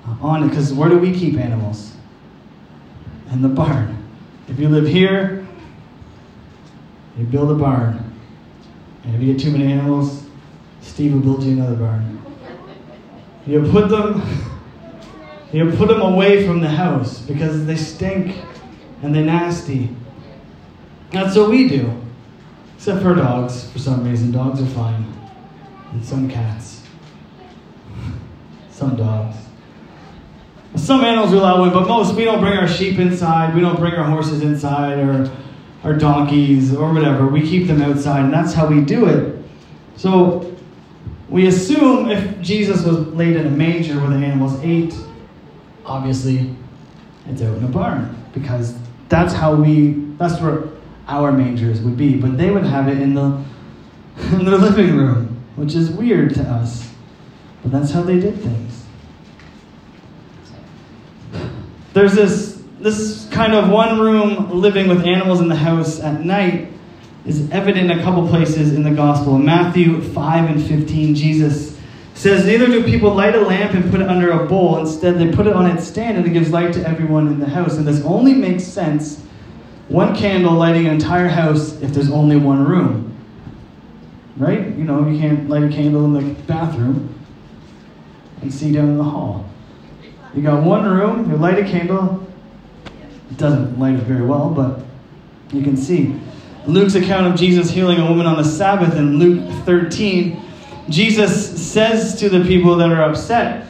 [0.06, 1.96] uh, on it because where do we keep animals?
[3.32, 3.98] In the barn.
[4.50, 5.48] If you live here,
[7.17, 8.04] you build a barn.
[9.04, 10.26] And if you get too many animals,
[10.82, 12.22] Steve will build you another barn.
[13.48, 14.22] You put them
[15.54, 18.36] you put them away from the house because they stink
[19.02, 19.89] and they're nasty.
[21.12, 21.91] That's what we do.
[22.76, 24.32] Except for dogs, for some reason.
[24.32, 25.06] Dogs are fine.
[25.91, 26.81] And some cats.
[28.82, 29.38] Some dogs.
[30.76, 33.78] Some animals we allow in, but most we don't bring our sheep inside, we don't
[33.78, 35.32] bring our horses inside, or
[35.84, 37.28] our donkeys, or whatever.
[37.28, 39.38] We keep them outside, and that's how we do it.
[39.98, 40.56] So
[41.30, 44.96] we assume if Jesus was laid in a manger where the animals ate,
[45.86, 46.56] obviously
[47.28, 48.76] it's out in a barn because
[49.10, 50.63] that's how we that's where
[51.08, 52.15] our mangers would be.
[52.15, 53.44] But they would have it in the
[54.32, 56.91] in their living room, which is weird to us.
[57.62, 58.86] But that's how they did things.
[61.93, 66.69] There's this this kind of one room living with animals in the house at night
[67.26, 69.36] is evident in a couple places in the gospel.
[69.36, 71.78] In Matthew 5 and 15, Jesus
[72.15, 74.80] says, Neither do people light a lamp and put it under a bowl.
[74.80, 77.45] Instead, they put it on its stand and it gives light to everyone in the
[77.45, 77.78] house.
[77.78, 79.24] And this only makes sense
[79.88, 83.15] one candle lighting an entire house if there's only one room.
[84.38, 84.76] Right?
[84.76, 87.20] You know, you can't light a candle in the bathroom
[88.41, 89.49] and see down in the hall.
[90.34, 92.25] You got one room, you light a candle.
[93.30, 94.84] It doesn't light it very well, but
[95.54, 96.19] you can see.
[96.67, 100.41] Luke's account of Jesus healing a woman on the Sabbath in Luke 13,
[100.89, 103.67] Jesus says to the people that are upset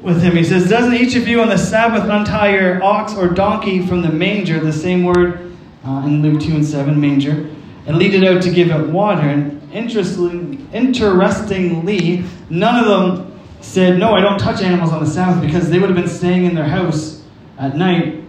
[0.00, 3.28] with him, He says, Doesn't each of you on the Sabbath untie your ox or
[3.28, 5.54] donkey from the manger, the same word
[5.84, 7.48] uh, in Luke 2 and 7, manger,
[7.86, 9.22] and lead it out to give it water?
[9.22, 13.31] And interestingly, interestingly, none of them
[13.62, 16.44] said, No, I don't touch animals on the Sabbath because they would have been staying
[16.44, 17.22] in their house
[17.58, 18.22] at night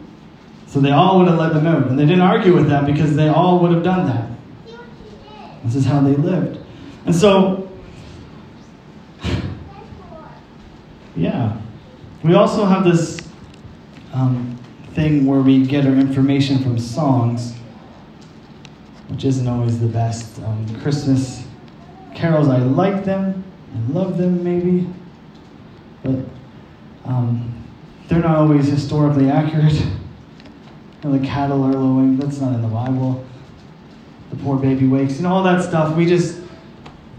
[0.73, 1.87] so they all would have let them out.
[1.87, 4.27] And they didn't argue with that because they all would have done that.
[5.63, 6.57] This is how they lived.
[7.05, 7.69] And so,
[11.15, 11.55] yeah.
[12.23, 13.19] We also have this
[14.13, 14.57] um,
[14.93, 17.53] thing where we get our information from songs,
[19.09, 20.39] which isn't always the best.
[20.39, 21.45] Um, Christmas
[22.15, 23.43] carols, I like them
[23.73, 24.87] and love them maybe,
[26.03, 26.15] but
[27.05, 27.53] um,
[28.07, 29.81] they're not always historically accurate.
[31.03, 32.15] You know, the cattle are lowing.
[32.15, 33.25] That's not in the Bible.
[34.29, 35.19] The poor baby wakes.
[35.19, 35.97] Know, all that stuff.
[35.97, 36.39] We just,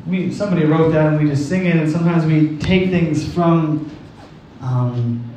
[0.07, 1.77] we, somebody wrote that and we just sing it.
[1.77, 3.95] And sometimes we take things from
[4.63, 5.31] um,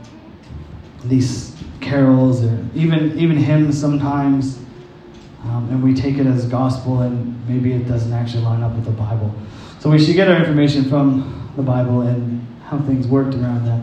[1.03, 4.59] these carols or even, even hymns sometimes.
[5.43, 8.85] Um, and we take it as gospel and maybe it doesn't actually line up with
[8.85, 9.35] the Bible.
[9.79, 13.81] So we should get our information from the Bible and how things worked around that.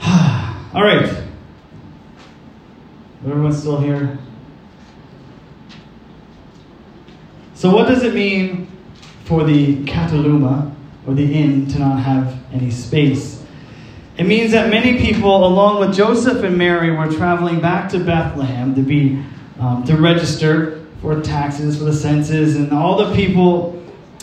[0.74, 1.24] All right.
[3.26, 4.18] Everyone's still here?
[7.54, 8.68] So, what does it mean
[9.24, 10.74] for the kataluma,
[11.06, 13.44] or the inn, to not have any space?
[14.16, 18.74] It means that many people, along with Joseph and Mary, were traveling back to Bethlehem
[18.76, 19.22] to be
[19.60, 23.82] um, to register for taxes, for the census, and all the people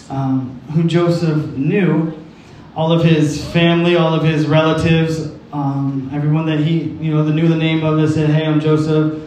[0.10, 2.18] um, who Joseph knew,
[2.76, 7.34] all of his family, all of his relatives, um, everyone that he, you know, that
[7.34, 9.22] knew the name of it said, "Hey, I'm Joseph,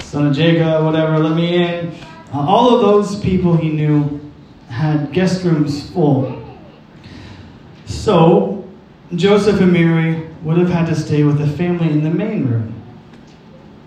[0.00, 1.18] son of Jacob, whatever.
[1.18, 1.92] Let me in."
[2.32, 4.20] Uh, all of those people he knew
[4.68, 6.42] had guest rooms full.
[7.84, 8.64] So
[9.14, 12.74] Joseph and Mary would have had to stay with the family in the main room,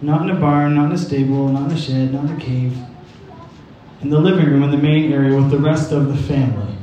[0.01, 2.39] not in a barn, not in a stable, not in a shed, not in a
[2.39, 2.77] cave.
[4.01, 6.73] In the living room, in the main area, with the rest of the family.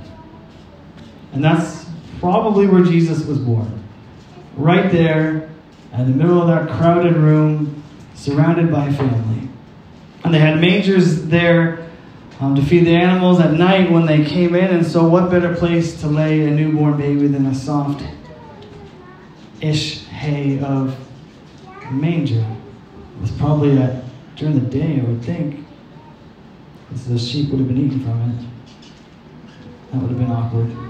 [1.33, 1.86] And that's
[2.21, 3.83] probably where Jesus was born
[4.57, 5.51] right there
[5.93, 7.83] in the middle of that crowded room,
[8.15, 9.49] surrounded by family.
[10.25, 11.89] And they had mangers there
[12.41, 14.75] um, to feed the animals at night when they came in.
[14.75, 18.03] And so, what better place to lay a newborn baby than a soft
[19.61, 20.99] ish hay of
[21.91, 22.45] manger?
[23.17, 24.05] It was probably at,
[24.37, 25.65] during the day, I would think.
[27.09, 28.47] The sheep would have been eating from it.
[29.93, 30.86] That would have been awkward.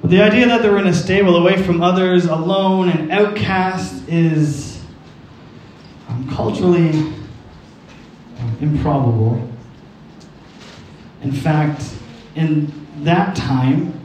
[0.00, 4.82] But the idea that they're in a stable away from others, alone and outcast, is
[6.08, 6.90] um, culturally
[8.38, 9.46] um, improbable.
[11.22, 11.84] In fact,
[12.34, 12.72] in
[13.04, 13.98] that time,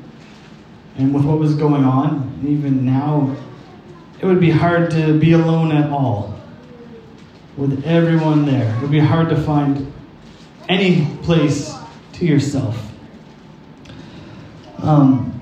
[0.98, 3.36] and with what was going on, even now,
[4.20, 6.36] it would be hard to be alone at all
[7.58, 8.76] with everyone there.
[8.76, 9.92] It would be hard to find
[10.68, 11.74] any place
[12.14, 12.92] to yourself.
[14.80, 15.35] Um,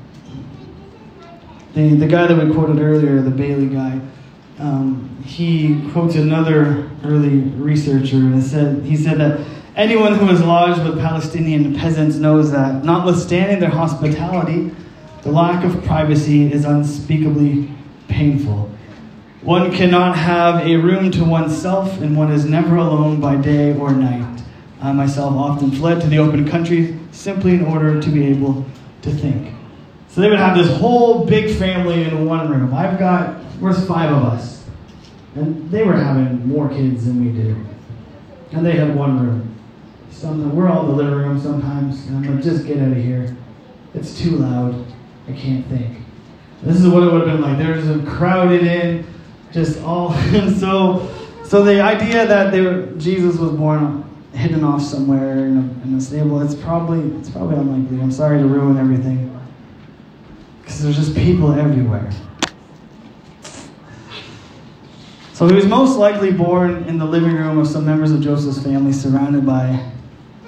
[1.73, 3.99] the, the guy that we quoted earlier, the Bailey guy,
[4.59, 9.45] um, he quotes another early researcher and said, he said that
[9.75, 14.71] anyone who has lodged with Palestinian peasants knows that, notwithstanding their hospitality,
[15.23, 17.69] the lack of privacy is unspeakably
[18.07, 18.69] painful.
[19.41, 23.91] One cannot have a room to oneself, and one is never alone by day or
[23.91, 24.43] night.
[24.81, 28.65] I myself often fled to the open country simply in order to be able
[29.01, 29.53] to think
[30.13, 32.71] So they would have this whole big family in one room.
[32.71, 34.63] I've got, there's five of us.
[35.33, 37.57] And they were having more kids than we did.
[38.51, 39.55] And they had one room.
[40.11, 42.05] Some, we're all in the living room sometimes.
[42.05, 43.35] And I'm like, just get out of here.
[43.95, 44.85] It's too loud.
[45.27, 45.97] I can't think.
[46.61, 47.57] This is what it would have been like.
[47.57, 49.07] They're just crowded in,
[49.51, 50.13] just all.
[50.13, 51.11] And so,
[51.43, 55.95] so the idea that they were, Jesus was born hidden off somewhere in a, in
[55.97, 57.99] a stable, it's probably it's probably unlikely.
[57.99, 59.33] I'm sorry to ruin everything
[60.63, 62.09] because there's just people everywhere.
[65.33, 68.63] So he was most likely born in the living room of some members of Joseph's
[68.63, 69.91] family, surrounded by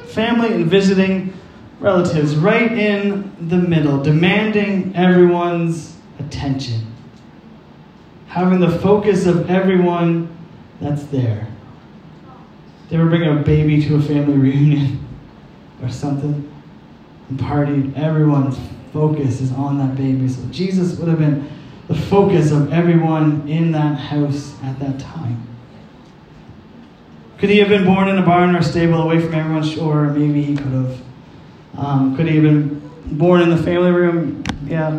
[0.05, 1.33] family and visiting
[1.79, 6.85] relatives, right in the middle, demanding everyone's attention,
[8.27, 10.33] having the focus of everyone
[10.79, 11.47] that's there.
[12.89, 15.05] They ever bring a baby to a family reunion
[15.81, 16.51] or something
[17.29, 17.91] and party?
[17.95, 18.57] Everyone's
[18.95, 20.25] focus is on that baby.
[20.29, 21.51] So Jesus would have been
[21.89, 25.45] the focus of everyone in that house at that time.
[27.37, 29.63] Could he have been born in a barn or stable away from everyone?
[29.63, 31.01] Sure, maybe he could have.
[31.77, 34.45] Um, could he have been born in the family room?
[34.65, 34.97] Yeah.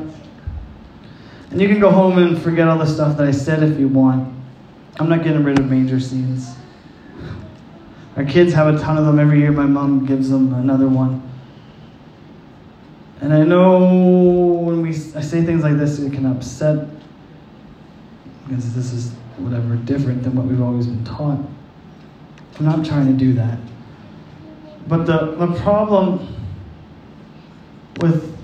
[1.51, 3.89] And you can go home and forget all the stuff that I said if you
[3.89, 4.31] want.
[5.01, 6.55] I'm not getting rid of manger scenes.
[8.15, 9.53] Our kids have a ton of them every year.
[9.53, 11.23] My mom gives them another one.
[13.21, 16.89] And I know when we I say things like this, it can upset
[18.47, 21.41] because this is whatever different than what we've always been taught.
[22.59, 23.59] I'm not trying to do that.
[24.89, 26.35] But the, the problem
[28.01, 28.39] with,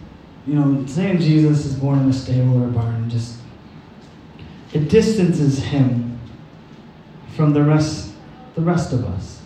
[0.46, 3.38] you know, saying Jesus is born in a stable or a barn, just
[4.72, 6.18] it distances him
[7.36, 8.12] from the rest
[8.54, 9.40] the rest of us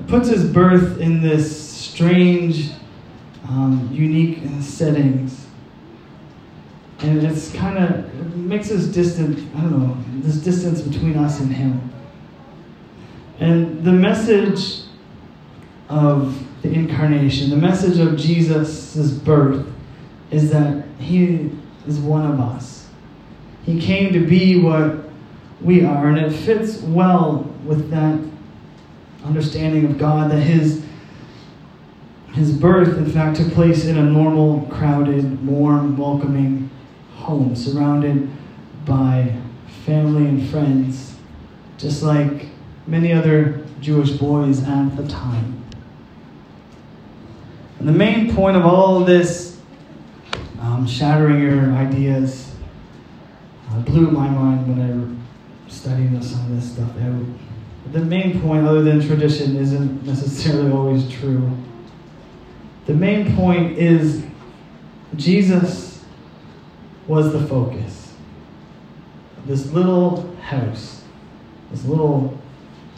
[0.00, 2.70] It puts his birth in this strange,
[3.48, 5.46] um, unique settings.
[7.00, 11.40] And it's kind of, it makes us distant, I don't know, this distance between us
[11.40, 11.92] and him.
[13.38, 14.84] And the message
[15.88, 19.66] of the incarnation, the message of Jesus' birth,
[20.30, 21.50] is that he
[21.86, 22.88] is one of us.
[23.64, 25.04] He came to be what
[25.60, 28.18] we are, and it fits well with that
[29.24, 30.85] understanding of God that his
[32.36, 36.70] his birth, in fact, took place in a normal, crowded, warm, welcoming
[37.14, 38.30] home, surrounded
[38.84, 39.34] by
[39.84, 41.16] family and friends,
[41.78, 42.46] just like
[42.86, 45.64] many other Jewish boys at the time.
[47.78, 49.58] And the main point of all of this,
[50.60, 52.54] um, shattering your ideas,
[53.70, 55.18] uh, blew my mind when
[55.66, 57.24] I studied some of this stuff out
[57.92, 61.50] the main point, other than tradition, isn't necessarily always true.
[62.86, 64.24] The main point is
[65.16, 66.04] Jesus
[67.06, 68.14] was the focus.
[69.44, 71.02] This little house,
[71.70, 72.38] this little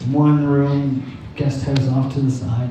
[0.07, 2.69] one room guest house off to the side.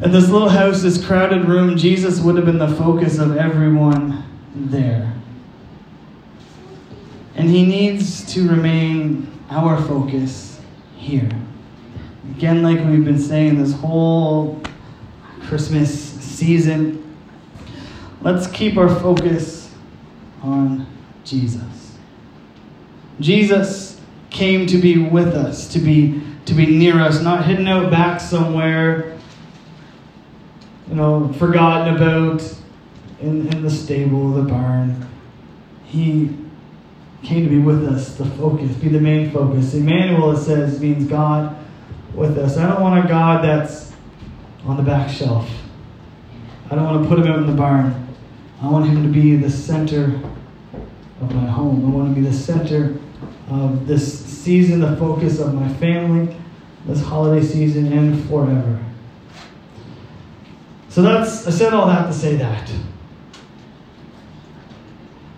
[0.00, 4.24] And this little house, this crowded room, Jesus would have been the focus of everyone
[4.54, 5.12] there.
[7.34, 10.60] And he needs to remain our focus
[10.96, 11.28] here.
[12.36, 14.62] Again, like we've been saying this whole
[15.48, 17.16] Christmas season,
[18.20, 19.74] let's keep our focus
[20.42, 20.86] on
[21.24, 21.96] Jesus.
[23.18, 27.90] Jesus came to be with us, to be to be near us, not hidden out
[27.90, 29.18] back somewhere,
[30.88, 32.42] you know, forgotten about
[33.20, 35.06] in, in the stable, the barn.
[35.84, 36.36] He
[37.22, 39.72] came to be with us, the focus, be the main focus.
[39.74, 41.56] Emmanuel, it says, means God
[42.14, 42.58] with us.
[42.58, 43.87] I don't want a God that's
[44.64, 45.48] on the back shelf.
[46.70, 48.08] I don't want to put him out in the barn.
[48.60, 50.20] I want him to be the center
[51.20, 51.86] of my home.
[51.86, 52.98] I want to be the center
[53.50, 56.36] of this season, the focus of my family,
[56.86, 58.84] this holiday season, and forever.
[60.88, 62.70] So that's, I said all that to say that.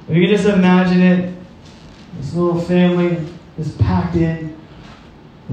[0.09, 1.35] If you can just imagine it,
[2.17, 3.25] this little family
[3.59, 4.57] is packed in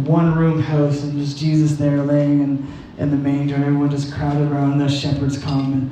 [0.06, 3.56] one room house and just Jesus there laying in, in the manger.
[3.56, 4.78] And everyone just crowded around.
[4.78, 5.92] The shepherds come and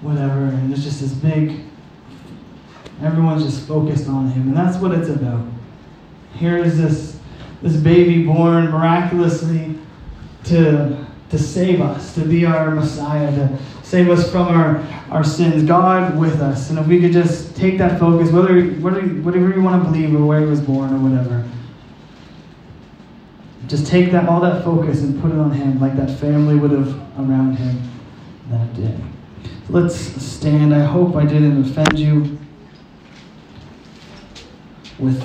[0.00, 0.44] whatever.
[0.44, 1.60] And it's just this big,
[3.02, 4.48] everyone's just focused on him.
[4.48, 5.46] And that's what it's about.
[6.34, 7.18] Here is this,
[7.62, 9.78] this baby born miraculously
[10.44, 14.78] to, to save us, to be our Messiah, to save us from our,
[15.10, 15.64] our sins.
[15.64, 16.70] God with us.
[16.70, 20.14] And if we could just take that focus, whether, whether whatever you want to believe
[20.14, 21.44] or where he was born or whatever,
[23.70, 26.72] just take that all that focus and put it on him like that family would
[26.72, 27.80] have around him
[28.48, 28.98] that day.
[29.68, 30.74] So Let's stand.
[30.74, 32.36] I hope I didn't offend you
[34.98, 35.22] with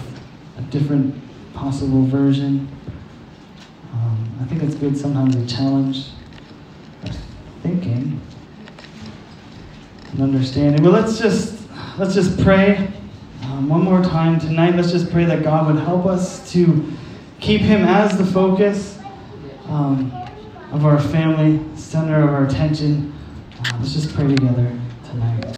[0.60, 1.20] a different
[1.56, 2.68] possible version.
[3.92, 6.10] Um, I think it's good sometimes to challenge
[7.64, 8.22] thinking
[10.12, 10.84] and understanding.
[10.84, 11.64] But let's just
[11.98, 12.92] let's just pray
[13.46, 14.76] um, one more time tonight.
[14.76, 16.96] Let's just pray that God would help us to
[17.40, 19.00] keep Him as the focus
[19.68, 20.12] um,
[20.72, 23.14] of our family, center of our attention.
[23.60, 24.72] Uh, let's just pray together
[25.06, 25.46] tonight.